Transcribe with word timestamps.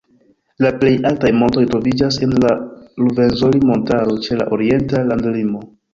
La 0.65 0.69
plej 0.83 0.93
altaj 1.09 1.29
montoj 1.41 1.65
troviĝas 1.73 2.17
en 2.27 2.33
la 2.45 2.53
Ruvenzori-montaro 3.03 4.19
ĉe 4.25 4.39
la 4.41 4.49
orienta 4.59 5.05
landlimo. 5.13 5.63